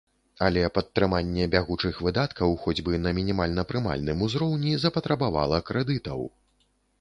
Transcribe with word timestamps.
Але 0.45 0.61
падтрыманне 0.75 1.43
бягучых 1.55 1.99
выдаткаў 2.07 2.55
хоць 2.63 2.75
бы 2.87 3.01
на 3.03 3.13
мінімальна 3.19 3.67
прымальным 3.73 4.25
узроўні 4.29 4.73
запатрабавала 4.87 5.61
крэдытаў. 5.69 6.27